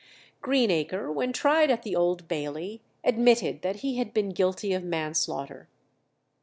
[0.41, 5.69] Greenacre, when tried at the Old Bailey, admitted that he had been guilty of manslaughter.